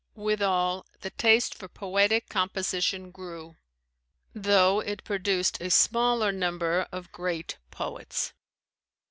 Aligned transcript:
Withal, 0.15 0.87
the 1.01 1.11
taste 1.11 1.53
for 1.53 1.67
poetic 1.67 2.27
composition 2.27 3.11
grew, 3.11 3.57
though 4.33 4.79
it 4.79 5.03
produced 5.03 5.61
a 5.61 5.69
smaller 5.69 6.31
number 6.31 6.87
of 6.91 7.11
great 7.11 7.59
poets. 7.69 8.33